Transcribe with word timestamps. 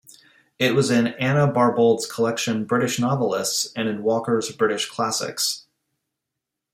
It 0.57 0.73
was 0.73 0.89
in 0.89 1.09
Anna 1.19 1.47
Barbauld's 1.47 2.11
collection 2.11 2.65
"British 2.65 2.97
Novelists", 2.99 3.71
and 3.75 3.87
in 3.87 4.01
Walker's 4.01 4.51
"British 4.51 4.89
Classics". 4.89 5.67